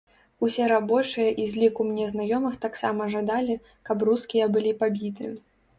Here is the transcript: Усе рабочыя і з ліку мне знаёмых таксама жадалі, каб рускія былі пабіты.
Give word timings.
Усе 0.45 0.63
рабочыя 0.71 1.27
і 1.43 1.45
з 1.51 1.61
ліку 1.65 1.81
мне 1.89 2.09
знаёмых 2.15 2.59
таксама 2.67 3.03
жадалі, 3.19 3.61
каб 3.91 3.97
рускія 4.11 4.45
былі 4.57 4.79
пабіты. 4.83 5.25